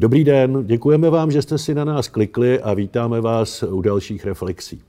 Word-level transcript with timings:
Dobrý 0.00 0.24
den, 0.24 0.66
děkujeme 0.66 1.10
vám, 1.10 1.30
že 1.30 1.42
jste 1.42 1.58
si 1.58 1.74
na 1.74 1.84
nás 1.84 2.08
klikli 2.08 2.60
a 2.60 2.74
vítáme 2.74 3.20
vás 3.20 3.62
u 3.62 3.80
dalších 3.80 4.24
reflexí. 4.24 4.82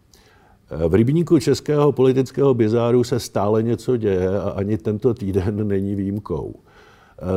V 0.87 0.93
rybníku 0.93 1.39
českého 1.39 1.91
politického 1.91 2.53
bizáru 2.53 3.03
se 3.03 3.19
stále 3.19 3.63
něco 3.63 3.97
děje 3.97 4.39
a 4.39 4.49
ani 4.49 4.77
tento 4.77 5.13
týden 5.13 5.67
není 5.67 5.95
výjimkou. 5.95 6.55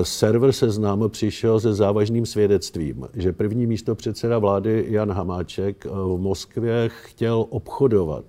Server 0.02 0.52
Seznam 0.52 1.04
přišel 1.08 1.60
se 1.60 1.74
závažným 1.74 2.26
svědectvím, 2.26 3.08
že 3.14 3.32
první 3.32 3.66
místo 3.66 3.95
předseda 3.95 4.38
vlády 4.38 4.86
Jan 4.88 5.12
Hamáček 5.12 5.84
v 5.84 6.16
Moskvě 6.18 6.91
chtěl 7.04 7.46
obchodovat 7.48 8.25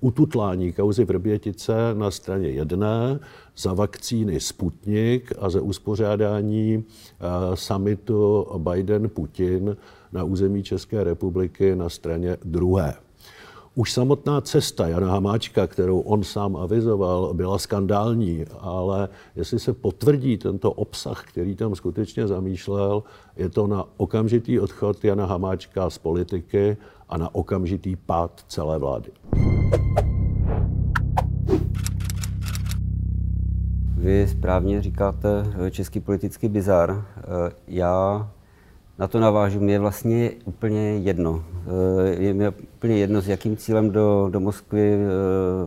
ututlání 0.00 0.72
kauzy 0.72 1.04
Vrbětice 1.04 1.72
na 1.94 2.10
straně 2.10 2.48
jedné 2.48 3.20
za 3.56 3.74
vakcíny 3.74 4.40
Sputnik 4.40 5.32
a 5.38 5.50
za 5.50 5.60
uspořádání 5.60 6.84
eh, 6.84 7.56
summitu 7.56 8.46
Biden-Putin 8.58 9.76
na 10.12 10.24
území 10.24 10.62
České 10.62 11.04
republiky 11.04 11.76
na 11.76 11.88
straně 11.88 12.36
druhé. 12.44 12.94
Už 13.74 13.92
samotná 13.92 14.40
cesta 14.40 14.88
Jana 14.88 15.10
Hamáčka, 15.10 15.66
kterou 15.66 16.00
on 16.00 16.24
sám 16.24 16.56
avizoval, 16.56 17.34
byla 17.34 17.58
skandální, 17.58 18.44
ale 18.60 19.08
jestli 19.36 19.58
se 19.58 19.72
potvrdí 19.72 20.36
tento 20.38 20.72
obsah, 20.72 21.24
který 21.24 21.56
tam 21.56 21.74
skutečně 21.74 22.26
zamýšlel, 22.26 23.02
je 23.36 23.48
to 23.48 23.66
na 23.66 23.84
okamžitý 23.96 24.60
odchod 24.60 25.04
Jana 25.04 25.26
Hamáčka 25.26 25.90
z 25.90 25.98
politiky 25.98 26.76
a 27.08 27.18
na 27.18 27.34
okamžitý 27.34 27.96
pád 27.96 28.44
celé 28.48 28.78
vlády. 28.78 29.10
Vy 34.00 34.28
správně 34.28 34.82
říkáte 34.82 35.44
eh, 35.66 35.70
český 35.70 36.00
politický 36.00 36.48
bizar. 36.48 37.04
Eh, 37.16 37.22
já 37.68 38.30
na 38.98 39.08
to 39.08 39.20
navážu, 39.20 39.60
mě 39.60 39.72
je 39.72 39.78
vlastně 39.78 40.30
úplně 40.44 40.80
jedno. 40.80 41.44
Eh, 42.06 42.22
je 42.22 42.34
mi 42.34 42.48
úplně 42.48 42.98
jedno, 42.98 43.20
s 43.20 43.28
jakým 43.28 43.56
cílem 43.56 43.90
do, 43.90 44.28
do 44.32 44.40
Moskvy 44.40 44.98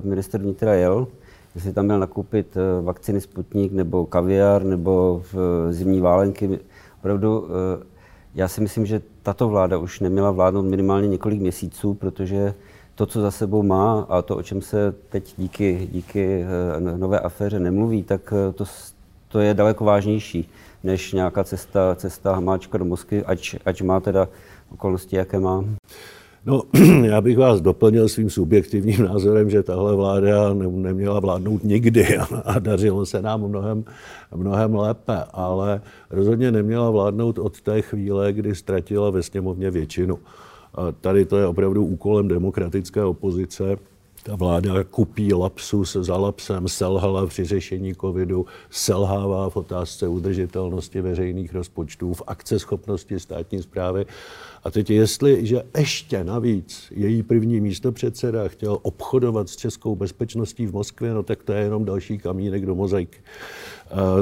minister 0.04 0.42
vnitra 0.42 0.74
jel. 0.74 1.08
Jestli 1.56 1.74
tam 1.74 1.86
měl 1.86 2.00
nakoupit 2.00 2.58
vakciny 2.82 3.22
Sputnik, 3.22 3.72
nebo 3.72 4.06
kaviár, 4.06 4.64
nebo 4.64 5.22
v 5.34 5.68
zimní 5.70 6.02
válenky. 6.02 6.60
Opravdu, 7.00 7.48
já 8.36 8.48
si 8.48 8.62
myslím, 8.62 8.86
že 8.86 9.02
tato 9.24 9.50
vláda 9.50 9.78
už 9.78 10.00
neměla 10.00 10.32
vládnout 10.32 10.62
minimálně 10.62 11.08
několik 11.08 11.42
měsíců, 11.42 11.94
protože 11.94 12.54
to, 12.96 13.06
co 13.06 13.22
za 13.22 13.32
sebou 13.32 13.64
má 13.64 14.06
a 14.10 14.22
to, 14.22 14.38
o 14.38 14.44
čem 14.44 14.62
se 14.62 14.96
teď 15.10 15.34
díky, 15.38 15.90
díky 15.92 16.44
eh, 16.44 16.98
nové 16.98 17.20
aféře 17.20 17.60
nemluví, 17.60 18.04
tak 18.04 18.34
eh, 18.34 18.54
to, 18.54 18.66
to 19.28 19.40
je 19.40 19.54
daleko 19.54 19.86
vážnější 19.86 20.50
než 20.84 21.14
nějaká 21.14 21.44
cesta, 21.44 21.96
cesta 21.96 22.36
Hamáčka 22.36 22.78
do 22.78 22.86
Moskvy, 22.86 23.24
ať, 23.24 23.56
ať 23.66 23.82
má 23.82 24.00
teda 24.00 24.28
okolnosti, 24.72 25.16
jaké 25.16 25.40
má. 25.40 25.66
No, 26.46 26.64
já 27.04 27.22
bych 27.22 27.38
vás 27.38 27.62
doplnil 27.62 28.10
svým 28.10 28.30
subjektivním 28.30 29.04
názorem, 29.06 29.50
že 29.50 29.64
tahle 29.64 29.96
vláda 29.96 30.54
ne, 30.54 30.68
neměla 30.68 31.20
vládnout 31.20 31.64
nikdy 31.64 32.18
a 32.46 32.60
dařilo 32.60 33.06
se 33.06 33.22
nám 33.22 33.48
mnohem, 33.48 33.84
mnohem 34.36 34.76
lépe, 34.76 35.24
ale 35.34 35.82
rozhodně 36.10 36.52
neměla 36.52 36.90
vládnout 36.90 37.40
od 37.40 37.62
té 37.62 37.82
chvíle, 37.82 38.34
kdy 38.34 38.56
ztratila 38.56 39.10
ve 39.10 39.24
sněmovně 39.24 39.72
většinu. 39.72 40.20
A 40.76 40.92
tady 40.92 41.26
to 41.26 41.38
je 41.38 41.48
opravdu 41.48 41.86
úkolem 41.86 42.28
demokratické 42.28 43.04
opozice. 43.04 43.78
Ta 44.24 44.36
vláda 44.36 44.84
kupí 44.84 45.34
lapsus 45.34 45.98
za 46.00 46.18
lapsem, 46.18 46.68
selhala 46.68 47.26
při 47.26 47.46
řešení 47.46 47.96
covidu, 47.96 48.46
selhává 48.70 49.50
v 49.50 49.58
otázce 49.58 50.08
udržitelnosti 50.08 51.02
veřejných 51.02 51.54
rozpočtů, 51.54 52.14
v 52.14 52.22
akceschopnosti 52.28 53.20
státní 53.20 53.62
zprávy. 53.62 54.06
A 54.64 54.72
teď 54.72 54.90
jestli, 54.90 55.46
že 55.46 55.64
ještě 55.78 56.24
navíc 56.24 56.88
její 56.96 57.24
první 57.24 57.62
místo 57.62 57.92
předseda 57.92 58.48
chtěl 58.48 58.78
obchodovat 58.82 59.50
s 59.50 59.56
českou 59.56 59.96
bezpečností 59.96 60.66
v 60.66 60.74
Moskvě, 60.74 61.14
no 61.14 61.24
tak 61.24 61.44
to 61.44 61.54
je 61.54 61.64
jenom 61.64 61.86
další 61.86 62.18
kamínek 62.18 62.66
do 62.66 62.76
mozaiky. 62.76 63.18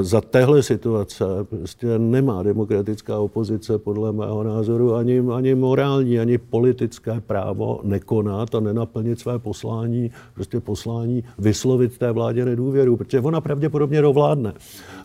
Za 0.00 0.20
téhle 0.20 0.62
situace 0.62 1.24
prostě 1.48 1.98
nemá 1.98 2.42
demokratická 2.42 3.18
opozice 3.18 3.78
podle 3.78 4.12
mého 4.12 4.42
názoru 4.42 4.94
ani, 4.94 5.22
ani 5.34 5.54
morální, 5.54 6.18
ani 6.18 6.38
politické 6.38 7.20
právo 7.20 7.80
nekonat 7.82 8.54
a 8.54 8.60
nenaplnit 8.60 9.20
své 9.20 9.38
poslání, 9.38 10.10
prostě 10.34 10.60
poslání 10.60 11.24
vyslovit 11.38 11.98
té 11.98 12.12
vládě 12.12 12.44
nedůvěru, 12.44 12.96
protože 12.96 13.20
ona 13.20 13.40
pravděpodobně 13.40 14.02
dovládne. 14.02 14.52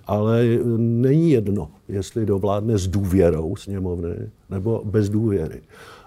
Ale 0.08 0.46
není 0.78 1.32
jedno, 1.32 1.70
jestli 1.88 2.26
dovládne 2.26 2.78
s 2.78 2.88
důvěrou 2.88 3.56
sněmovny 3.56 4.16
nebo 4.50 4.82
bez 4.86 5.10
důvěry. 5.10 5.62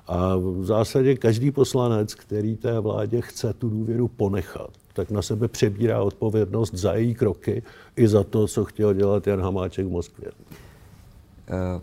A 0.07 0.37
v 0.37 0.65
zásadě 0.65 1.17
každý 1.17 1.51
poslanec, 1.51 2.15
který 2.15 2.57
té 2.57 2.81
vládě 2.81 3.21
chce 3.21 3.53
tu 3.53 3.69
důvěru 3.69 4.09
ponechat, 4.09 4.71
tak 4.93 5.11
na 5.11 5.23
sebe 5.23 5.49
přebírá 5.49 6.03
odpovědnost 6.03 6.75
za 6.75 6.95
její 6.95 7.15
kroky 7.15 7.63
i 7.97 8.09
za 8.09 8.25
to, 8.25 8.47
co 8.47 8.65
chtěl 8.65 8.95
dělat 8.95 9.27
Jan 9.27 9.41
Hamáček 9.41 9.87
v 9.87 9.91
Moskvě. 9.91 10.31
Eh, 11.49 11.81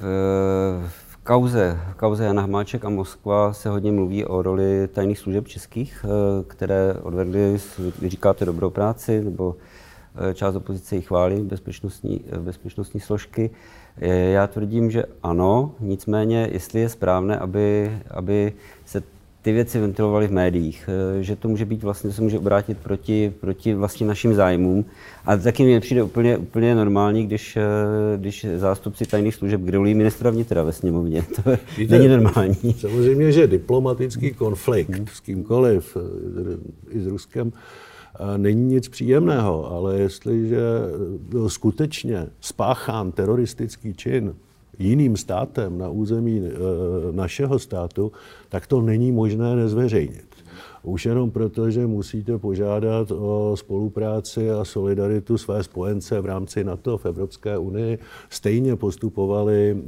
v, 0.00 0.88
v 1.08 1.16
kauze, 1.16 1.80
v 1.92 1.94
kauze 1.94 2.24
Jan 2.24 2.38
Hamáček 2.40 2.84
a 2.84 2.88
Moskva 2.88 3.52
se 3.52 3.68
hodně 3.68 3.92
mluví 3.92 4.24
o 4.24 4.42
roli 4.42 4.88
tajných 4.92 5.18
služeb 5.18 5.48
českých, 5.48 6.04
eh, 6.04 6.44
které 6.46 6.94
odvedly, 7.02 7.58
vy 7.98 8.08
říkáte, 8.08 8.44
dobrou 8.44 8.70
práci, 8.70 9.24
nebo 9.24 9.56
část 10.34 10.54
opozice 10.54 10.96
ji 10.96 11.02
chválí, 11.02 11.40
bezpečnostní, 11.42 12.20
bezpečnostní 12.38 13.00
složky. 13.00 13.50
Já 14.32 14.46
tvrdím, 14.46 14.90
že 14.90 15.04
ano, 15.22 15.74
nicméně, 15.80 16.48
jestli 16.52 16.80
je 16.80 16.88
správné, 16.88 17.38
aby, 17.38 17.98
aby 18.10 18.52
se 18.84 19.02
ty 19.48 19.52
věci 19.52 19.80
ventilovaly 19.80 20.28
v 20.28 20.32
médiích, 20.32 20.88
eh, 20.88 21.22
že 21.22 21.36
to 21.36 21.48
může 21.48 21.64
být 21.64 21.82
vlastně, 21.82 22.12
se 22.12 22.22
může 22.22 22.38
obrátit 22.38 22.78
proti, 22.78 23.32
proti 23.40 23.74
vlastně 23.74 24.06
našim 24.06 24.34
zájmům. 24.34 24.84
A 25.24 25.36
taky 25.36 25.64
mi 25.64 25.80
přijde 25.80 26.02
úplně, 26.02 26.36
úplně 26.36 26.74
normální, 26.74 27.26
když, 27.26 27.56
eh, 27.56 27.62
když 28.16 28.46
zástupci 28.56 29.06
tajných 29.06 29.34
služeb 29.34 29.60
grillují 29.60 29.94
ministra 29.94 30.30
vnitra 30.30 30.62
ve 30.62 30.72
sněmovně. 30.72 31.22
To 31.42 31.50
Víte, 31.78 31.98
není 31.98 32.08
normální. 32.08 32.74
Samozřejmě, 32.78 33.32
že 33.32 33.46
diplomatický 33.46 34.32
konflikt 34.32 34.90
hmm. 34.90 35.06
s 35.06 35.20
kýmkoliv, 35.20 35.96
eh, 35.96 36.96
i 36.96 37.00
s 37.00 37.06
Ruskem, 37.06 37.52
není 38.36 38.64
nic 38.64 38.88
příjemného, 38.88 39.72
ale 39.72 39.98
jestliže 39.98 40.60
byl 41.18 41.48
skutečně 41.48 42.26
spáchán 42.40 43.12
teroristický 43.12 43.94
čin, 43.94 44.34
jiným 44.78 45.16
státem 45.16 45.78
na 45.78 45.88
území 45.88 46.38
e, 46.38 46.52
našeho 47.12 47.58
státu, 47.58 48.12
tak 48.48 48.66
to 48.66 48.80
není 48.80 49.12
možné 49.12 49.56
nezveřejnit. 49.56 50.28
Už 50.82 51.06
jenom 51.06 51.30
proto, 51.30 51.70
že 51.70 51.86
musíte 51.86 52.38
požádat 52.38 53.10
o 53.10 53.52
spolupráci 53.56 54.50
a 54.50 54.64
solidaritu 54.64 55.38
své 55.38 55.62
spojence 55.62 56.20
v 56.20 56.26
rámci 56.26 56.64
NATO 56.64 56.98
v 56.98 57.06
Evropské 57.06 57.58
unii, 57.58 57.98
stejně 58.30 58.76
postupovali 58.76 59.82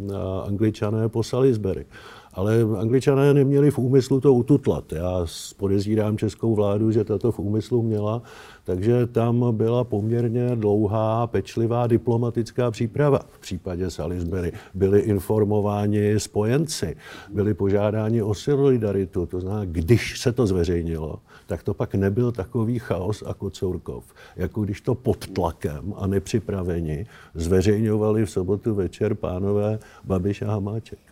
angličané 0.47 1.09
po 1.09 1.23
Salisbury. 1.23 1.87
Ale 2.35 2.63
angličané 2.79 3.35
neměli 3.35 3.71
v 3.71 3.79
úmyslu 3.79 4.21
to 4.21 4.35
ututlat. 4.35 4.93
Já 4.93 5.27
podezírám 5.57 6.19
českou 6.19 6.55
vládu, 6.55 6.91
že 6.91 7.05
tato 7.05 7.33
v 7.33 7.39
úmyslu 7.39 7.83
měla, 7.83 8.23
takže 8.65 9.07
tam 9.07 9.57
byla 9.57 9.85
poměrně 9.85 10.57
dlouhá, 10.57 11.27
pečlivá 11.27 11.87
diplomatická 11.87 12.71
příprava. 12.71 13.21
V 13.31 13.39
případě 13.39 13.91
Salisbury 13.91 14.53
byli 14.75 15.01
informováni 15.01 16.21
spojenci, 16.21 16.97
byli 17.33 17.55
požádáni 17.55 18.23
o 18.23 18.35
solidaritu. 18.35 19.27
To 19.27 19.41
znamená, 19.41 19.65
když 19.65 20.21
se 20.21 20.33
to 20.33 20.47
zveřejnilo, 20.47 21.19
tak 21.47 21.63
to 21.63 21.75
pak 21.75 21.95
nebyl 21.95 22.33
takový 22.33 22.79
chaos 22.79 23.23
a 23.27 23.35
kocourkov, 23.35 24.05
jako 24.37 24.65
když 24.65 24.81
to 24.81 24.95
pod 24.95 25.27
tlakem 25.29 25.95
a 25.97 26.07
nepřipraveni 26.07 27.07
zveřejňovali 27.35 28.25
v 28.25 28.31
sobotu 28.31 28.75
večer 28.75 29.15
pánové 29.15 29.79
Babiš 30.05 30.43
a 30.43 30.51
Hamáček. 30.51 31.10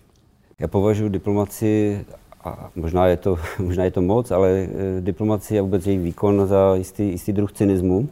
Já 0.61 0.69
považuji 0.69 1.09
diplomaci, 1.09 2.05
a 2.45 2.71
možná 2.77 3.07
je 3.07 3.17
to, 3.17 3.39
možná 3.59 3.85
je 3.85 3.91
to 3.91 4.03
moc, 4.03 4.31
ale 4.31 4.49
eh, 4.51 5.01
diplomaci 5.01 5.59
a 5.59 5.63
vůbec 5.63 5.87
její 5.87 5.99
výkon 5.99 6.47
za 6.47 6.75
jistý, 6.75 7.03
jistý 7.03 7.33
druh 7.33 7.53
cynismu. 7.53 8.09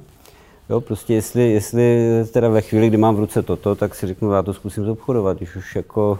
Jo, 0.71 0.81
prostě 0.81 1.15
jestli, 1.15 1.53
jestli 1.53 2.09
teda 2.33 2.49
ve 2.49 2.61
chvíli, 2.61 2.89
kdy 2.89 2.97
mám 2.97 3.17
v 3.17 3.19
ruce 3.19 3.43
toto, 3.43 3.75
tak 3.75 3.95
si 3.95 4.07
řeknu, 4.07 4.33
já 4.33 4.43
to 4.43 4.55
zkusím 4.55 4.85
zobchodovat, 4.85 5.37
když 5.37 5.57
už 5.57 5.77
jako 5.77 6.19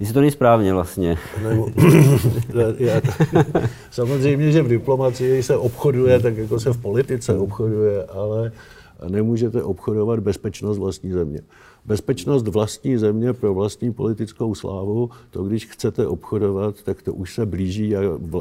Jestli 0.00 0.14
to 0.14 0.20
není 0.20 0.30
správně 0.30 0.72
vlastně. 0.72 1.18
Nebo, 1.48 1.68
já, 2.78 3.00
samozřejmě, 3.90 4.52
že 4.52 4.62
v 4.62 4.68
diplomacii 4.68 5.42
se 5.42 5.56
obchoduje, 5.56 6.20
tak 6.20 6.36
jako 6.36 6.60
se 6.60 6.72
v 6.72 6.82
politice 6.82 7.34
obchoduje, 7.38 8.04
ale 8.04 8.52
nemůžete 9.08 9.62
obchodovat 9.62 10.20
bezpečnost 10.20 10.78
vlastní 10.78 11.12
země. 11.12 11.40
Bezpečnost 11.84 12.48
vlastní 12.48 12.98
země 12.98 13.32
pro 13.32 13.54
vlastní 13.54 13.92
politickou 13.92 14.54
slávu, 14.54 15.10
to 15.30 15.44
když 15.44 15.66
chcete 15.66 16.06
obchodovat, 16.06 16.82
tak 16.82 17.02
to 17.02 17.14
už 17.14 17.34
se 17.34 17.46
blíží 17.46 17.94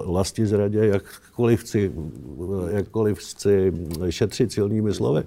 vlasti 0.06 0.46
zradě, 0.46 0.80
jakkoliv 0.88 1.60
chci, 1.60 1.92
jakkoliv 2.70 3.18
chci 3.20 3.74
šetřit 4.10 4.52
silnými 4.52 4.94
slovy. 4.94 5.24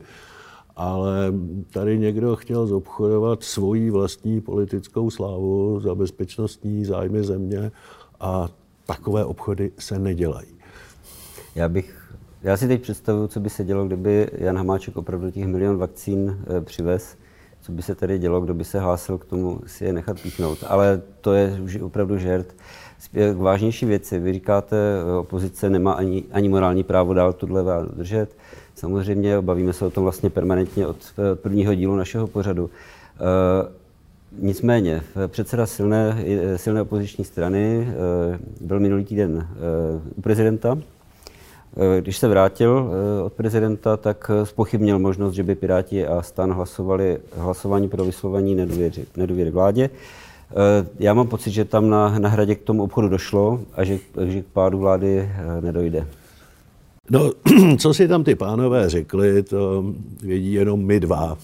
ale 0.77 1.33
tady 1.71 1.99
někdo 1.99 2.37
chtěl 2.37 2.67
zobchodovat 2.67 3.43
svoji 3.43 3.91
vlastní 3.91 4.41
politickou 4.41 5.11
slávu 5.11 5.81
za 5.81 5.95
bezpečnostní 5.95 6.85
zájmy 6.85 7.23
země 7.23 7.73
a 8.21 8.49
takové 8.87 9.25
obchody 9.25 9.73
se 9.79 9.99
nedělají. 9.99 10.49
Já 11.55 11.69
bych, 11.69 12.15
já 12.45 12.57
si 12.57 12.69
teď 12.69 12.83
představuju, 12.83 13.29
co 13.29 13.41
by 13.41 13.51
se 13.51 13.65
dělo, 13.65 13.87
kdyby 13.87 14.29
Jan 14.33 14.57
Hamáček 14.57 14.97
opravdu 14.97 15.31
těch 15.31 15.47
milion 15.47 15.77
vakcín 15.77 16.39
e, 16.57 16.61
přivez, 16.61 17.17
co 17.61 17.73
by 17.73 17.83
se 17.83 17.95
tady 17.95 18.19
dělo, 18.19 18.41
kdo 18.41 18.55
by 18.55 18.65
se 18.65 18.81
hlásil 18.81 19.19
k 19.19 19.25
tomu 19.25 19.61
si 19.67 19.85
je 19.85 19.93
nechat 19.93 20.21
píchnout. 20.21 20.59
Ale 20.67 21.03
to 21.21 21.33
je 21.33 21.61
už 21.65 21.77
opravdu 21.77 22.19
žert. 22.19 22.47
K 23.13 23.37
vážnější 23.37 23.87
věci. 23.87 24.19
Vy 24.19 24.33
říkáte, 24.33 24.77
e, 24.77 25.17
opozice 25.17 25.71
nemá 25.71 25.93
ani, 25.93 26.25
ani 26.33 26.49
morální 26.49 26.83
právo 26.83 27.15
dál 27.15 27.33
tuhle 27.33 27.63
vládu 27.63 27.89
držet. 27.97 28.37
Samozřejmě 28.75 29.41
bavíme 29.41 29.73
se 29.73 29.85
o 29.85 29.91
tom 29.91 30.03
vlastně 30.03 30.31
permanentně 30.31 30.87
od 30.87 30.97
prvního 31.35 31.75
dílu 31.75 31.97
našeho 31.97 32.27
pořadu. 32.27 32.71
Nicméně, 34.39 35.03
předseda 35.27 35.67
silné, 35.67 36.25
silné 36.57 36.83
opoziční 36.83 37.25
strany 37.25 37.89
byl 38.61 38.81
minulý 38.81 39.05
týden 39.05 39.49
u 40.17 40.21
prezidenta 40.21 40.79
Eh, 40.79 40.94
když 42.01 42.17
se 42.17 42.29
vrátil 42.29 42.91
eh, 42.91 43.23
od 43.23 43.33
prezidenta, 43.33 43.97
tak 43.97 44.31
spochybnil 44.45 44.99
možnost, 44.99 45.35
že 45.35 45.43
by 45.43 45.55
Piráti 45.55 46.07
a 46.07 46.23
stan 46.23 46.53
hlasovali 46.53 47.19
hlasování 47.37 47.89
pro 47.89 48.05
vyslovení 48.05 48.55
nedůvěry, 48.55 49.05
nedůvěry 49.17 49.51
vládě. 49.51 49.91
Eh, 50.51 50.87
já 50.99 51.15
mám 51.15 51.27
pocit, 51.27 51.51
že 51.51 51.65
tam 51.65 51.91
na, 51.91 52.19
na 52.19 52.29
hradě 52.29 52.55
k 52.55 52.63
tomu 52.63 52.83
obchodu 52.83 53.09
došlo 53.09 53.61
a 53.75 53.85
že, 53.85 53.99
že 54.25 54.43
k 54.43 54.47
pádu 54.47 54.79
vlády 54.79 55.29
nedojde. 55.61 56.07
No, 57.11 57.33
co 57.79 57.95
si 57.95 58.09
tam 58.09 58.25
ty 58.25 58.35
pánové 58.35 58.91
řekli, 58.91 59.43
to 59.43 59.85
vědí 60.23 60.53
jenom 60.53 60.85
my 60.85 61.01
dva. 61.01 61.39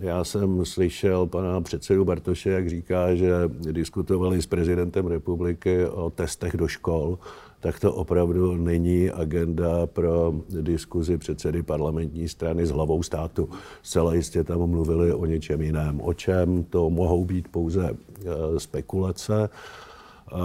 Já 0.00 0.24
jsem 0.24 0.64
slyšel 0.64 1.26
pana 1.26 1.60
předsedu 1.60 2.04
Bartoše, 2.04 2.50
jak 2.50 2.68
říká, 2.68 3.14
že 3.14 3.32
diskutovali 3.72 4.42
s 4.42 4.46
prezidentem 4.46 5.06
republiky 5.06 5.86
o 5.86 6.10
testech 6.10 6.56
do 6.56 6.68
škol 6.68 7.18
tak 7.62 7.80
to 7.80 7.94
opravdu 7.94 8.56
není 8.56 9.10
agenda 9.10 9.86
pro 9.86 10.34
diskuzi 10.48 11.18
předsedy 11.18 11.62
parlamentní 11.62 12.28
strany 12.28 12.66
s 12.66 12.70
hlavou 12.70 13.02
státu. 13.02 13.48
Zcela 13.82 14.14
jistě 14.14 14.44
tam 14.44 14.66
mluvili 14.66 15.14
o 15.14 15.26
něčem 15.26 15.62
jiném. 15.62 16.00
O 16.00 16.14
čem 16.14 16.64
to 16.64 16.90
mohou 16.90 17.24
být 17.24 17.48
pouze 17.48 17.90
eh, 17.90 18.60
spekulace. 18.60 19.48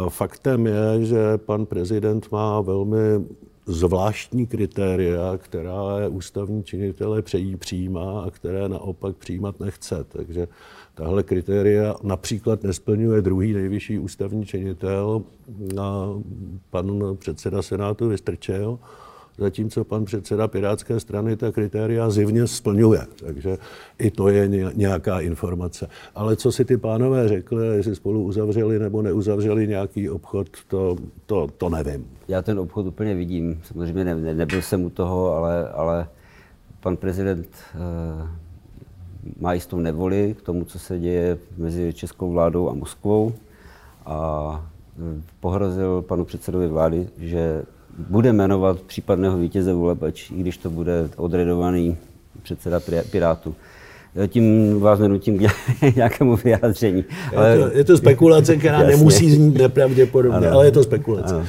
Faktem 0.09 0.67
je, 0.67 1.05
že 1.05 1.37
pan 1.37 1.65
prezident 1.65 2.31
má 2.31 2.61
velmi 2.61 2.99
zvláštní 3.65 4.47
kritéria, 4.47 5.37
která 5.37 6.07
ústavní 6.09 6.63
činitele 6.63 7.21
přejí 7.21 7.55
přijímá 7.55 8.21
a 8.21 8.31
které 8.31 8.69
naopak 8.69 9.15
přijímat 9.15 9.59
nechce. 9.59 10.03
Takže 10.03 10.47
tahle 10.97 11.23
kritéria 11.23 11.95
například 12.03 12.63
nesplňuje 12.63 13.21
druhý 13.21 13.53
nejvyšší 13.53 13.99
ústavní 13.99 14.45
činitel, 14.45 15.21
pan 16.69 17.17
předseda 17.19 17.61
Senátu 17.61 18.09
Vystrčel, 18.09 18.79
zatímco 19.37 19.83
pan 19.83 20.05
předseda 20.05 20.47
Pirátské 20.47 20.99
strany 20.99 21.37
ta 21.37 21.51
kritéria 21.51 22.09
zivně 22.09 22.47
splňuje. 22.47 23.01
Takže 23.15 23.57
i 23.99 24.11
to 24.11 24.27
je 24.27 24.49
nějaká 24.73 25.19
informace. 25.19 25.89
Ale 26.15 26.35
co 26.35 26.51
si 26.51 26.65
ty 26.65 26.77
pánové 26.77 27.27
řekli, 27.27 27.67
jestli 27.67 27.95
spolu 27.95 28.23
uzavřeli 28.23 28.79
nebo 28.79 29.01
neuzavřeli 29.01 29.67
nějaký 29.67 30.09
obchod, 30.09 30.47
to, 30.67 30.95
to, 31.25 31.47
to 31.57 31.69
nevím. 31.69 32.07
Já 32.27 32.41
ten 32.41 32.59
obchod 32.59 32.85
úplně 32.85 33.15
vidím. 33.15 33.61
Samozřejmě 33.63 34.03
ne, 34.03 34.15
ne, 34.15 34.33
nebyl 34.33 34.61
jsem 34.61 34.83
u 34.83 34.89
toho, 34.89 35.35
ale, 35.35 35.69
ale 35.69 36.07
pan 36.79 36.97
prezident 36.97 37.47
uh, 37.75 38.29
má 39.39 39.53
jistou 39.53 39.79
nevoli 39.79 40.35
k 40.39 40.41
tomu, 40.41 40.65
co 40.65 40.79
se 40.79 40.99
děje 40.99 41.37
mezi 41.57 41.93
českou 41.93 42.31
vládou 42.31 42.69
a 42.69 42.73
Moskvou 42.73 43.33
a 44.05 44.69
eh, 44.99 45.21
pohrozil 45.39 46.01
panu 46.01 46.25
předsedovi 46.25 46.67
vlády, 46.67 47.07
že 47.19 47.63
bude 48.09 48.33
jmenovat 48.33 48.81
případného 48.81 49.37
vítěze 49.37 49.73
voleb, 49.73 50.03
i 50.03 50.39
když 50.39 50.57
to 50.57 50.69
bude 50.69 51.09
odredovaný 51.15 51.97
předseda 52.43 52.79
Pirátu. 53.11 53.55
Tím 54.27 54.79
vás 54.79 54.99
nenutím 54.99 55.39
k 55.39 55.51
nějakému 55.95 56.35
vyjádření. 56.35 57.05
Ale... 57.35 57.49
Je, 57.49 57.59
to, 57.59 57.77
je 57.77 57.83
to 57.83 57.97
spekulace, 57.97 58.55
která 58.55 58.77
Jasně. 58.81 58.97
nemusí 58.97 59.31
znít 59.31 59.57
nepravděpodobně, 59.57 60.47
ano. 60.47 60.55
ale 60.55 60.65
je 60.65 60.71
to 60.71 60.83
spekulace. 60.83 61.35
Ano. 61.35 61.45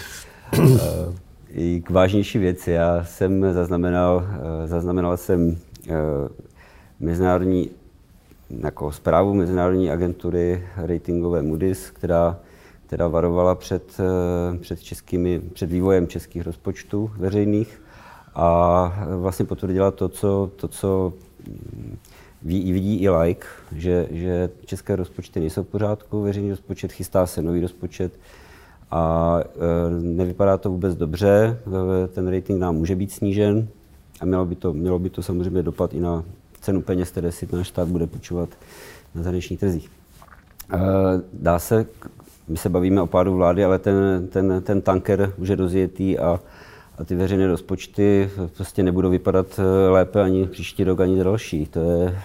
I 1.53 1.81
k 1.81 1.91
vážnější 1.91 2.39
věci. 2.39 2.71
Já 2.71 3.05
jsem 3.05 3.53
zaznamenal, 3.53 4.25
zaznamenal 4.65 5.17
jsem 5.17 5.57
mezinárodní 7.01 7.71
jako 8.51 8.93
zprávu 8.93 9.35
mezinárodní 9.35 9.91
agentury 9.91 10.67
ratingové 10.77 11.43
Moody's, 11.43 11.91
která 11.91 12.39
která 12.89 13.09
varovala 13.09 13.55
před, 13.55 14.01
eh, 14.01 14.59
před, 14.59 14.81
českými, 14.81 15.41
před 15.41 15.71
vývojem 15.71 16.07
českých 16.07 16.43
rozpočtů 16.43 17.11
veřejných 17.17 17.83
a 18.35 19.07
vlastně 19.17 19.45
potvrdila 19.45 19.91
to, 19.91 20.09
co, 20.09 20.51
to, 20.57 20.69
co 20.69 21.13
ví, 22.43 22.73
vidí 22.73 22.97
i 22.97 23.11
like, 23.11 23.47
že, 23.73 24.09
že 24.11 24.51
české 24.65 24.97
rozpočty 24.97 25.41
nejsou 25.41 25.63
v 25.63 25.67
pořádku, 25.67 26.23
veřejný 26.23 26.51
rozpočet, 26.51 26.93
chystá 26.93 27.27
se 27.27 27.43
nový 27.43 27.61
rozpočet 27.61 28.13
a 28.91 29.35
e, 29.41 30.01
nevypadá 30.01 30.57
to 30.57 30.71
vůbec 30.71 30.97
dobře, 30.97 31.59
ten 32.15 32.29
rating 32.29 32.61
nám 32.61 32.77
může 32.77 32.97
být 32.97 33.13
snížen 33.13 33.69
a 34.21 34.25
mělo 34.25 34.45
by 34.45 34.55
to, 34.55 34.73
mělo 34.73 34.99
by 34.99 35.11
to 35.11 35.23
samozřejmě 35.23 35.63
dopad 35.63 35.95
i 35.95 36.01
na 36.01 36.25
cenu 36.61 36.83
peněz, 36.83 37.11
které 37.11 37.33
si 37.33 37.49
náš 37.53 37.69
stát 37.69 37.89
bude 37.89 38.07
půjčovat 38.07 38.49
na 39.15 39.23
zahraničních 39.23 39.61
trzích. 39.61 39.91
E, 40.75 40.79
dá 41.33 41.59
se 41.59 41.87
my 42.49 42.57
se 42.57 42.69
bavíme 42.69 43.03
o 43.03 43.07
pádu 43.07 43.35
vlády, 43.35 43.65
ale 43.65 43.79
ten, 43.79 44.29
ten, 44.29 44.63
ten 44.63 44.81
tanker 44.81 45.33
už 45.37 45.49
je 45.49 45.57
rozjetý 45.57 46.19
a, 46.19 46.41
a 46.99 47.05
ty 47.05 47.15
veřejné 47.15 47.47
rozpočty 47.47 48.31
prostě 48.57 48.83
nebudou 48.83 49.11
vypadat 49.11 49.47
eh, 49.59 49.89
lépe 49.89 50.23
ani 50.23 50.47
příští 50.47 50.85
rok, 50.85 51.01
ani 51.01 51.25
další. 51.25 51.67
To 51.67 51.81
je... 51.81 52.19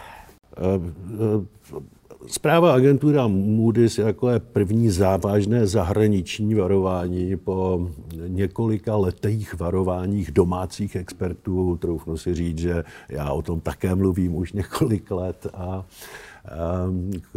Zpráva 2.27 2.73
agentura 2.73 3.27
Moody's 3.27 3.97
jako 3.97 4.29
je 4.29 4.39
první 4.39 4.89
závažné 4.89 5.67
zahraniční 5.67 6.55
varování 6.55 7.37
po 7.37 7.87
několika 8.27 8.95
letých 8.95 9.59
varováních 9.59 10.31
domácích 10.31 10.95
expertů. 10.95 11.77
Troufnu 11.81 12.17
si 12.17 12.33
říct, 12.33 12.57
že 12.57 12.83
já 13.09 13.31
o 13.31 13.41
tom 13.41 13.59
také 13.59 13.95
mluvím 13.95 14.35
už 14.35 14.53
několik 14.53 15.11
let 15.11 15.47
a 15.53 15.85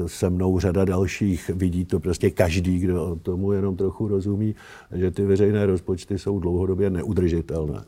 se 0.07 0.31
mnou 0.31 0.59
řada 0.59 0.85
dalších. 0.85 1.51
Vidí 1.55 1.85
to 1.85 2.01
prostě 2.01 2.31
každý, 2.31 2.79
kdo 2.79 3.17
tomu 3.23 3.53
jenom 3.53 3.77
trochu 3.77 4.09
rozumí, 4.09 4.55
že 4.95 5.11
ty 5.11 5.25
veřejné 5.25 5.67
rozpočty 5.67 6.19
jsou 6.19 6.41
dlouhodobě 6.41 6.91
neudržitelné. 6.91 7.85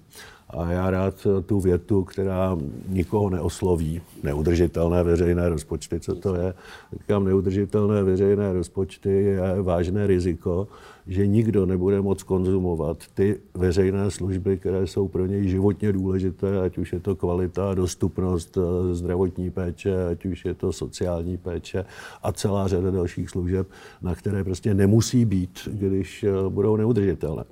A 0.50 0.70
já 0.70 0.90
rád 0.90 1.26
tu 1.46 1.60
větu, 1.60 2.04
která 2.04 2.56
nikoho 2.88 3.30
neosloví, 3.30 4.00
neudržitelné 4.22 5.02
veřejné 5.02 5.48
rozpočty, 5.48 6.00
co 6.00 6.14
to 6.14 6.34
je, 6.34 6.54
říkám, 6.92 7.24
neudržitelné 7.24 8.02
veřejné 8.02 8.52
rozpočty 8.52 9.10
je 9.10 9.62
vážné 9.62 10.06
riziko, 10.06 10.68
že 11.08 11.26
nikdo 11.26 11.66
nebude 11.66 12.00
moc 12.00 12.22
konzumovat 12.22 12.98
ty 13.14 13.40
veřejné 13.54 14.10
služby, 14.10 14.56
které 14.56 14.86
jsou 14.86 15.08
pro 15.08 15.26
něj 15.26 15.48
životně 15.48 15.92
důležité, 15.92 16.60
ať 16.60 16.78
už 16.78 16.92
je 16.92 17.00
to 17.00 17.16
kvalita 17.16 17.74
dostupnost 17.74 18.58
eh, 18.58 18.94
zdravotní 18.94 19.50
péče, 19.50 20.06
ať 20.06 20.26
už 20.26 20.44
je 20.44 20.54
to 20.54 20.72
sociální 20.72 21.36
péče 21.36 21.84
a 22.22 22.32
celá 22.32 22.68
řada 22.68 22.90
dalších 22.90 23.30
služeb, 23.30 23.68
na 24.02 24.14
které 24.14 24.44
prostě 24.44 24.74
nemusí 24.74 25.24
být, 25.24 25.68
když 25.72 26.24
eh, 26.24 26.30
budou 26.48 26.76
neudržitelné. 26.76 27.44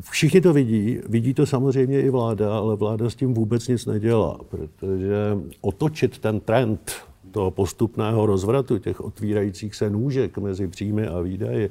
Všichni 0.00 0.40
to 0.40 0.52
vidí, 0.52 0.98
vidí 1.08 1.34
to 1.34 1.46
samozřejmě 1.46 2.02
i 2.02 2.10
vláda, 2.10 2.56
ale 2.56 2.76
vláda 2.76 3.10
s 3.10 3.14
tím 3.14 3.34
vůbec 3.34 3.68
nic 3.68 3.86
nedělá, 3.86 4.38
protože 4.48 5.38
otočit 5.60 6.18
ten 6.18 6.40
trend 6.40 6.92
toho 7.36 7.50
postupného 7.50 8.26
rozvratu 8.26 8.78
těch 8.78 9.00
otvírajících 9.00 9.74
se 9.74 9.90
nůžek 9.90 10.38
mezi 10.38 10.68
příjmy 10.68 11.06
a 11.06 11.20
výdaji, 11.20 11.70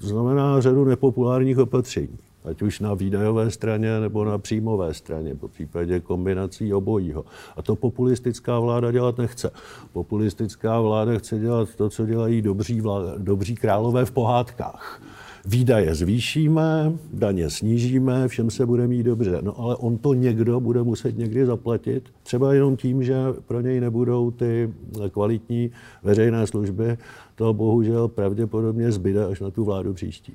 to 0.00 0.06
znamená 0.06 0.60
řadu 0.60 0.84
nepopulárních 0.84 1.58
opatření. 1.58 2.18
Ať 2.44 2.62
už 2.62 2.80
na 2.80 2.94
výdajové 2.94 3.50
straně 3.50 4.00
nebo 4.00 4.24
na 4.24 4.38
příjmové 4.38 4.94
straně, 4.94 5.34
po 5.34 5.48
případě 5.48 6.00
kombinací 6.00 6.74
obojího. 6.74 7.24
A 7.56 7.62
to 7.62 7.76
populistická 7.76 8.58
vláda 8.58 8.92
dělat 8.92 9.18
nechce. 9.18 9.50
Populistická 9.92 10.80
vláda 10.80 11.18
chce 11.18 11.38
dělat 11.38 11.68
to, 11.76 11.90
co 11.90 12.06
dělají 12.06 12.42
dobří, 12.42 12.80
vláda, 12.80 13.12
dobří 13.18 13.54
králové 13.56 14.04
v 14.04 14.10
pohádkách 14.10 15.02
výdaje 15.44 15.94
zvýšíme, 15.94 16.92
daně 17.12 17.50
snížíme, 17.50 18.28
všem 18.28 18.50
se 18.50 18.66
bude 18.66 18.86
mít 18.86 19.02
dobře. 19.02 19.38
No 19.42 19.60
ale 19.60 19.76
on 19.76 19.98
to 19.98 20.14
někdo 20.14 20.60
bude 20.60 20.82
muset 20.82 21.18
někdy 21.18 21.46
zaplatit, 21.46 22.04
třeba 22.22 22.54
jenom 22.54 22.76
tím, 22.76 23.04
že 23.04 23.14
pro 23.46 23.60
něj 23.60 23.80
nebudou 23.80 24.30
ty 24.30 24.74
kvalitní 25.10 25.70
veřejné 26.02 26.46
služby. 26.46 26.98
To 27.34 27.54
bohužel 27.54 28.08
pravděpodobně 28.08 28.92
zbyde 28.92 29.26
až 29.26 29.40
na 29.40 29.50
tu 29.50 29.64
vládu 29.64 29.94
příští. 29.94 30.32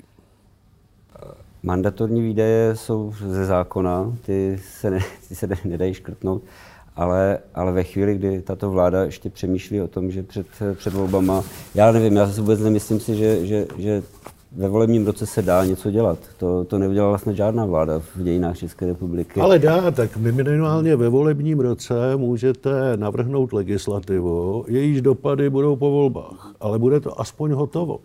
Mandatorní 1.64 2.22
výdaje 2.22 2.76
jsou 2.76 3.14
ze 3.28 3.46
zákona, 3.46 4.14
ty 4.26 4.60
se, 4.80 4.92
ne, 4.92 5.00
ty 5.28 5.36
se 5.36 5.48
nedají 5.66 5.94
škrtnout. 5.94 6.42
ale, 6.96 7.40
ale 7.56 7.72
ve 7.72 7.84
chvíli, 7.84 8.16
kdy 8.16 8.42
tato 8.42 8.72
vláda 8.72 9.04
ještě 9.04 9.30
přemýšlí 9.30 9.82
o 9.82 9.88
tom, 9.88 10.12
že 10.12 10.24
před, 10.24 10.48
před 10.74 10.94
volbama, 10.94 11.44
já 11.76 11.92
nevím, 11.92 12.16
já 12.16 12.26
vůbec 12.26 12.60
nemyslím 12.60 13.00
si, 13.00 13.16
že, 13.16 13.46
že, 13.46 13.68
že 13.78 14.04
ve 14.56 14.68
volebním 14.68 15.06
roce 15.06 15.26
se 15.26 15.42
dá 15.42 15.66
něco 15.66 15.92
dělat. 15.92 16.20
To, 16.38 16.64
to 16.64 16.78
neudělala 16.78 17.12
vlastně 17.12 17.34
žádná 17.34 17.66
vláda 17.66 18.00
v 18.00 18.24
dějinách 18.24 18.58
České 18.58 18.86
republiky. 18.86 19.40
Ale 19.40 19.60
dá, 19.60 19.92
tak 19.92 20.18
minimálně 20.18 20.96
ve 20.96 21.10
volebním 21.10 21.60
roce 21.60 22.16
můžete 22.16 22.70
navrhnout 22.96 23.54
legislativu, 23.54 24.66
jejíž 24.68 25.02
dopady 25.02 25.50
budou 25.50 25.76
po 25.76 25.92
volbách, 25.92 26.52
ale 26.60 26.80
bude 26.80 27.00
to 27.00 27.22
aspoň 27.22 27.52
hotovo. 27.52 28.00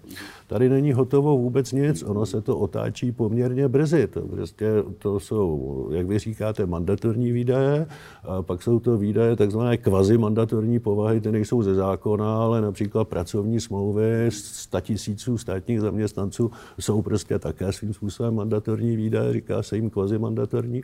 Tady 0.51 0.69
není 0.69 0.93
hotovo 0.93 1.39
vůbec 1.39 1.73
nic, 1.73 2.03
ono 2.03 2.27
se 2.27 2.41
to 2.41 2.59
otáčí 2.59 3.13
poměrně 3.13 3.69
brzy. 3.69 4.07
To, 4.07 4.21
prostě, 4.21 4.67
to 4.99 5.21
jsou, 5.21 5.89
jak 5.93 6.07
vy 6.07 6.19
říkáte, 6.19 6.67
mandatorní 6.67 7.33
výdaje, 7.33 7.87
a 8.25 8.43
pak 8.43 8.63
jsou 8.63 8.81
to 8.81 8.99
výdaje 8.99 9.37
takzvané 9.37 9.77
kvazi 9.77 10.19
mandatorní 10.19 10.79
povahy, 10.79 11.21
ty 11.21 11.33
nejsou 11.33 11.63
ze 11.63 11.75
zákona, 11.75 12.37
ale 12.37 12.61
například 12.61 13.09
pracovní 13.09 13.61
smlouvy 13.61 14.29
100 14.31 14.81
tisíců 14.81 15.39
státních 15.39 15.81
zaměstnanců 15.81 16.51
jsou 16.79 17.03
prostě 17.03 17.39
také 17.39 17.73
svým 17.73 17.95
způsobem 17.95 18.35
mandatorní 18.35 18.97
výdaje, 18.97 19.33
říká 19.33 19.63
se 19.63 19.77
jim 19.77 19.91
kvazi 19.91 20.19
mandatorní 20.19 20.83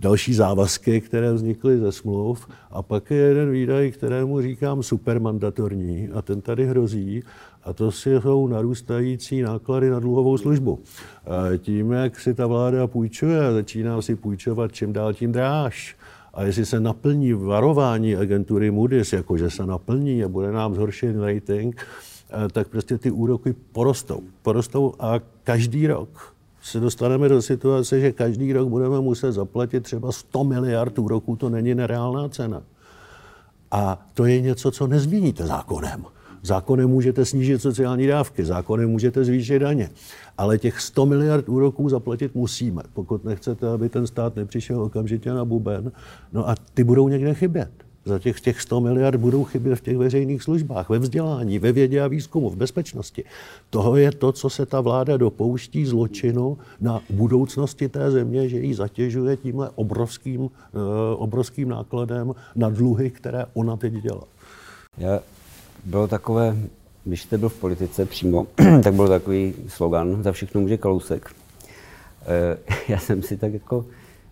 další 0.00 0.34
závazky, 0.34 1.00
které 1.00 1.32
vznikly 1.32 1.78
ze 1.78 1.92
smluv. 1.92 2.48
A 2.70 2.82
pak 2.82 3.10
je 3.10 3.16
jeden 3.16 3.50
výdaj, 3.50 3.90
kterému 3.90 4.40
říkám 4.40 4.82
supermandatorní 4.82 6.08
a 6.08 6.22
ten 6.22 6.40
tady 6.40 6.66
hrozí. 6.66 7.22
A 7.64 7.72
to 7.72 7.90
jsou 7.90 8.48
narůstající 8.48 9.42
náklady 9.42 9.90
na 9.90 10.00
dluhovou 10.00 10.38
službu. 10.38 10.78
Tím, 11.58 11.92
jak 11.92 12.20
si 12.20 12.34
ta 12.34 12.46
vláda 12.46 12.86
půjčuje, 12.86 13.52
začíná 13.52 14.02
si 14.02 14.16
půjčovat 14.16 14.72
čím 14.72 14.92
dál 14.92 15.12
tím 15.12 15.32
dráž. 15.32 15.96
A 16.34 16.42
jestli 16.42 16.66
se 16.66 16.80
naplní 16.80 17.32
varování 17.32 18.16
agentury 18.16 18.70
Moody's, 18.70 19.12
jakože 19.12 19.50
se 19.50 19.66
naplní 19.66 20.24
a 20.24 20.28
bude 20.28 20.52
nám 20.52 20.74
zhoršen 20.74 21.20
rating, 21.20 21.86
tak 22.52 22.68
prostě 22.68 22.98
ty 22.98 23.10
úroky 23.10 23.54
porostou. 23.72 24.22
Porostou 24.42 24.94
a 24.98 25.20
každý 25.44 25.86
rok 25.86 26.34
se 26.68 26.80
dostaneme 26.80 27.28
do 27.28 27.42
situace, 27.42 28.00
že 28.00 28.12
každý 28.12 28.52
rok 28.52 28.68
budeme 28.68 29.00
muset 29.00 29.32
zaplatit 29.32 29.80
třeba 29.80 30.12
100 30.12 30.44
miliard 30.44 30.98
úroků, 30.98 31.36
to 31.36 31.48
není 31.48 31.74
nereálná 31.74 32.28
cena. 32.28 32.62
A 33.70 34.06
to 34.14 34.24
je 34.24 34.40
něco, 34.40 34.70
co 34.70 34.86
nezměníte 34.86 35.46
zákonem. 35.46 36.04
Zákonem 36.42 36.90
můžete 36.90 37.24
snížit 37.24 37.62
sociální 37.62 38.06
dávky, 38.06 38.44
zákonem 38.44 38.90
můžete 38.90 39.24
zvýšit 39.24 39.58
daně, 39.58 39.90
ale 40.38 40.58
těch 40.58 40.80
100 40.80 41.06
miliard 41.06 41.48
úroků 41.48 41.88
zaplatit 41.88 42.34
musíme, 42.34 42.82
pokud 42.92 43.24
nechcete, 43.24 43.68
aby 43.68 43.88
ten 43.88 44.06
stát 44.06 44.36
nepřišel 44.36 44.82
okamžitě 44.82 45.30
na 45.32 45.44
buben. 45.44 45.92
No 46.32 46.48
a 46.48 46.54
ty 46.74 46.84
budou 46.84 47.08
někde 47.08 47.34
chybět. 47.34 47.87
Za 48.08 48.18
těch, 48.18 48.40
těch 48.40 48.60
100 48.60 48.80
miliard 48.80 49.16
budou 49.16 49.44
chybět 49.44 49.76
v 49.76 49.80
těch 49.80 49.96
veřejných 49.96 50.42
službách, 50.42 50.88
ve 50.88 50.98
vzdělání, 50.98 51.58
ve 51.58 51.72
vědě 51.72 52.02
a 52.02 52.08
výzkumu, 52.08 52.50
v 52.50 52.56
bezpečnosti. 52.56 53.24
Toho 53.70 53.96
je 53.96 54.12
to, 54.12 54.32
co 54.32 54.50
se 54.50 54.66
ta 54.66 54.80
vláda 54.80 55.16
dopouští 55.16 55.86
zločinu 55.86 56.58
na 56.80 57.00
budoucnosti 57.10 57.88
té 57.88 58.10
země, 58.10 58.48
že 58.48 58.58
ji 58.58 58.74
zatěžuje 58.74 59.36
tímhle 59.36 59.70
obrovským, 59.74 60.40
uh, 60.40 60.50
obrovským 61.16 61.68
nákladem 61.68 62.34
na 62.56 62.70
dluhy, 62.70 63.10
které 63.10 63.44
ona 63.54 63.76
teď 63.76 63.92
dělá. 63.92 64.24
Já 64.98 65.20
bylo 65.84 66.08
takové, 66.08 66.56
když 67.04 67.22
jste 67.22 67.38
byl 67.38 67.48
v 67.48 67.60
politice 67.60 68.06
přímo, 68.06 68.46
tak 68.82 68.94
byl 68.94 69.08
takový 69.08 69.54
slogan, 69.68 70.22
za 70.22 70.32
všechno 70.32 70.60
může 70.60 70.76
Kalousek. 70.76 71.30
E, 72.26 72.58
já 72.92 72.98
jsem 72.98 73.22
si 73.22 73.36
tak 73.36 73.52
jako, 73.52 73.84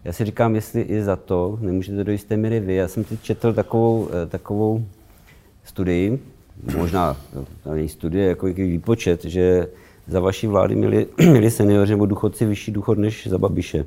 já 0.06 0.12
si 0.12 0.24
říkám, 0.24 0.54
jestli 0.54 0.80
i 0.80 1.02
za 1.02 1.16
to 1.16 1.58
nemůžete 1.60 2.04
do 2.04 2.12
jisté 2.12 2.36
míry 2.36 2.60
vy. 2.60 2.74
Já 2.74 2.88
jsem 2.88 3.04
teď 3.04 3.22
četl 3.22 3.52
takovou, 3.52 4.08
e, 4.22 4.26
takovou 4.26 4.84
studii, 5.64 6.22
možná 6.76 7.16
to 7.64 7.72
není 7.72 7.88
studie, 7.88 8.26
jako 8.26 8.46
jaký 8.46 8.62
výpočet, 8.62 9.24
že 9.24 9.68
za 10.06 10.20
vaší 10.20 10.46
vlády 10.46 10.74
měli, 10.74 11.06
měli 11.30 11.50
seniori 11.50 11.90
nebo 11.90 12.06
důchodci 12.06 12.46
vyšší 12.46 12.72
důchod 12.72 12.98
než 12.98 13.26
za 13.26 13.38
Babiše. 13.38 13.84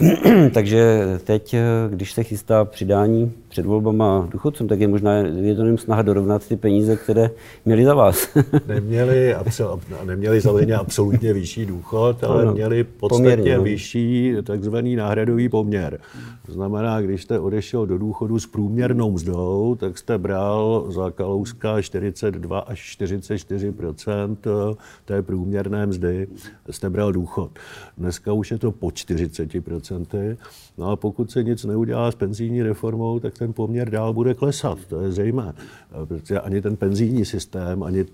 Takže 0.54 1.02
teď, 1.24 1.54
když 1.90 2.12
se 2.12 2.22
chystá 2.22 2.64
přidání 2.64 3.32
před 3.48 3.66
volbama 3.66 4.28
důchodcům, 4.30 4.68
tak 4.68 4.80
je 4.80 4.88
možná 4.88 5.14
je 5.16 5.54
to 5.54 5.76
snaha 5.76 6.02
dorovnat 6.02 6.48
ty 6.48 6.56
peníze, 6.56 6.96
které 6.96 7.30
měli 7.64 7.84
za 7.84 7.94
vás. 7.94 8.28
neměli, 8.66 9.34
absol, 9.34 9.80
neměli 10.04 10.40
samozřejmě 10.40 10.74
absolutně 10.74 11.32
vyšší 11.32 11.66
důchod, 11.66 12.24
ale 12.24 12.44
no, 12.44 12.52
měli 12.52 12.84
podstatně 12.84 13.30
poměrně, 13.30 13.56
no. 13.56 13.62
vyšší 13.62 14.34
takzvaný 14.42 14.96
náhradový 14.96 15.48
poměr. 15.48 16.00
To 16.46 16.52
znamená, 16.52 17.00
když 17.00 17.22
jste 17.22 17.38
odešel 17.38 17.86
do 17.86 17.98
důchodu 17.98 18.38
s 18.38 18.46
průměrnou 18.46 19.10
mzdou, 19.10 19.76
tak 19.80 19.98
jste 19.98 20.18
bral 20.18 20.86
za 20.88 21.10
Kalouska 21.10 21.82
42 21.82 22.58
až 22.58 22.98
44% 23.00 24.76
té 25.04 25.22
průměrné 25.22 25.86
mzdy, 25.86 26.26
jste 26.70 26.90
bral 26.90 27.12
důchod. 27.12 27.50
Dneska 27.98 28.32
už 28.32 28.50
je 28.50 28.58
to 28.58 28.72
po 28.72 28.90
40 28.90 29.54
No 30.78 30.90
a 30.90 30.96
pokud 30.96 31.30
se 31.30 31.42
nic 31.42 31.64
neudělá 31.64 32.10
s 32.10 32.14
penzijní 32.14 32.62
reformou, 32.62 33.20
tak 33.20 33.38
ten 33.38 33.52
poměr 33.52 33.90
dál 33.90 34.12
bude 34.12 34.34
klesat, 34.34 34.78
to 34.88 35.00
je 35.00 35.12
zřejmé. 35.12 35.52
Protože 36.04 36.40
ani 36.40 36.62
ten 36.62 36.76
penzijní 36.76 37.24
systém, 37.24 37.82
ani, 37.82 38.04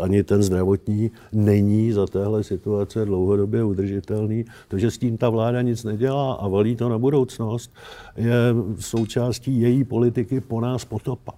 ani 0.00 0.22
ten 0.22 0.42
zdravotní 0.42 1.10
není 1.32 1.92
za 1.92 2.06
téhle 2.06 2.44
situace 2.44 3.04
dlouhodobě 3.04 3.64
udržitelný. 3.64 4.44
Takže 4.68 4.90
s 4.90 4.98
tím 4.98 5.16
ta 5.16 5.28
vláda 5.28 5.62
nic 5.62 5.84
nedělá 5.84 6.32
a 6.32 6.48
valí 6.48 6.76
to 6.76 6.88
na 6.88 6.98
budoucnost, 6.98 7.70
je 8.16 8.34
součástí 8.78 9.60
její 9.60 9.84
politiky 9.84 10.40
po 10.40 10.60
nás 10.60 10.84
potopa. 10.84 11.32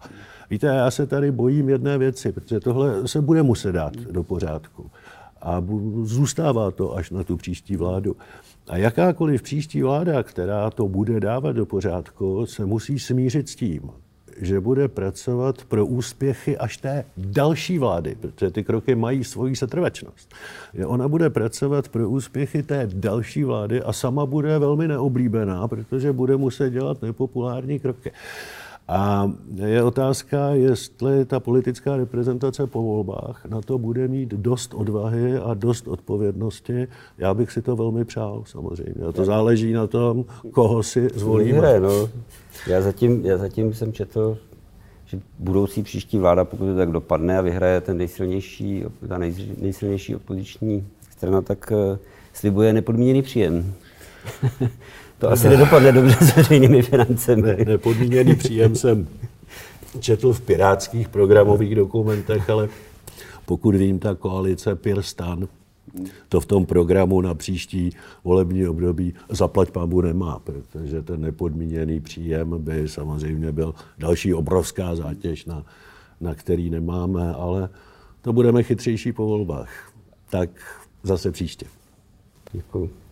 Víte, 0.50 0.66
já 0.66 0.90
se 0.90 1.06
tady 1.06 1.32
bojím 1.32 1.68
jedné 1.68 1.98
věci, 1.98 2.32
protože 2.32 2.60
tohle 2.60 3.08
se 3.08 3.20
bude 3.20 3.42
muset 3.42 3.72
dát 3.72 3.96
do 3.96 4.22
pořádku. 4.22 4.90
A 5.42 5.64
zůstává 6.02 6.70
to 6.70 6.96
až 6.96 7.10
na 7.10 7.24
tu 7.24 7.36
příští 7.36 7.76
vládu. 7.76 8.16
A 8.68 8.76
jakákoliv 8.76 9.42
příští 9.42 9.82
vláda, 9.82 10.22
která 10.22 10.70
to 10.70 10.88
bude 10.88 11.20
dávat 11.20 11.52
do 11.52 11.66
pořádku, 11.66 12.46
se 12.46 12.66
musí 12.66 12.98
smířit 12.98 13.48
s 13.48 13.56
tím, 13.56 13.90
že 14.40 14.60
bude 14.60 14.88
pracovat 14.88 15.64
pro 15.64 15.86
úspěchy 15.86 16.58
až 16.58 16.76
té 16.76 17.04
další 17.16 17.78
vlády, 17.78 18.16
protože 18.20 18.50
ty 18.50 18.64
kroky 18.64 18.94
mají 18.94 19.24
svoji 19.24 19.56
setrvačnost. 19.56 20.34
Že 20.74 20.86
ona 20.86 21.08
bude 21.08 21.30
pracovat 21.30 21.88
pro 21.88 22.10
úspěchy 22.10 22.62
té 22.62 22.88
další 22.92 23.44
vlády 23.44 23.82
a 23.82 23.92
sama 23.92 24.26
bude 24.26 24.58
velmi 24.58 24.88
neoblíbená, 24.88 25.68
protože 25.68 26.12
bude 26.12 26.36
muset 26.36 26.70
dělat 26.70 27.02
nepopulární 27.02 27.78
kroky. 27.78 28.12
A 28.88 29.32
je 29.54 29.82
otázka, 29.82 30.48
jestli 30.48 31.24
ta 31.24 31.40
politická 31.40 31.96
reprezentace 31.96 32.66
po 32.66 32.82
volbách 32.82 33.44
na 33.48 33.60
to 33.60 33.78
bude 33.78 34.08
mít 34.08 34.28
dost 34.28 34.74
odvahy 34.74 35.38
a 35.38 35.54
dost 35.54 35.88
odpovědnosti. 35.88 36.88
Já 37.18 37.34
bych 37.34 37.52
si 37.52 37.62
to 37.62 37.76
velmi 37.76 38.04
přál, 38.04 38.42
samozřejmě. 38.46 39.06
A 39.08 39.12
to 39.12 39.24
záleží 39.24 39.72
na 39.72 39.86
tom, 39.86 40.24
koho 40.50 40.82
si 40.82 41.08
zvolíme. 41.14 41.52
Vyhraje, 41.52 41.80
no. 41.80 42.08
Já 42.66 42.82
zatím, 42.82 43.26
já 43.26 43.38
zatím 43.38 43.74
jsem 43.74 43.92
četl, 43.92 44.38
že 45.06 45.20
budoucí 45.38 45.82
příští 45.82 46.18
vláda, 46.18 46.44
pokud 46.44 46.66
to 46.66 46.76
tak 46.76 46.90
dopadne 46.90 47.38
a 47.38 47.40
vyhraje 47.40 47.80
ten 47.80 47.96
nejsilnější, 47.96 48.84
ta 49.08 49.18
nejsilnější 49.58 50.16
opoziční 50.16 50.86
strana, 51.10 51.42
tak 51.42 51.72
uh, 51.72 51.98
slibuje 52.32 52.72
nepodmíněný 52.72 53.22
příjem. 53.22 53.74
To 55.18 55.30
asi 55.30 55.48
nedopadne 55.48 55.92
dobře 55.92 56.16
s 56.20 56.36
veřejnými 56.36 56.82
financemi. 56.82 57.42
Ne, 57.42 57.56
nepodmíněný 57.64 58.34
příjem 58.34 58.74
jsem 58.76 59.08
četl 60.00 60.32
v 60.32 60.40
pirátských 60.40 61.08
programových 61.08 61.74
dokumentech, 61.74 62.50
ale 62.50 62.68
pokud 63.44 63.74
vím, 63.74 63.98
ta 63.98 64.14
koalice 64.14 64.74
Pirstan 64.74 65.48
to 66.28 66.40
v 66.40 66.46
tom 66.46 66.66
programu 66.66 67.20
na 67.20 67.34
příští 67.34 67.90
volební 68.24 68.68
období 68.68 69.14
zaplať 69.28 69.70
pámu 69.70 70.00
nemá, 70.00 70.38
protože 70.38 71.02
ten 71.02 71.20
nepodmíněný 71.20 72.00
příjem 72.00 72.54
by 72.58 72.88
samozřejmě 72.88 73.52
byl 73.52 73.74
další 73.98 74.34
obrovská 74.34 74.96
zátěž, 74.96 75.44
na, 75.44 75.66
na 76.20 76.34
který 76.34 76.70
nemáme, 76.70 77.34
ale 77.34 77.68
to 78.22 78.32
budeme 78.32 78.62
chytřejší 78.62 79.12
po 79.12 79.26
volbách. 79.26 79.92
Tak 80.30 80.50
zase 81.02 81.32
příště. 81.32 81.66
Děkuji. 82.52 83.05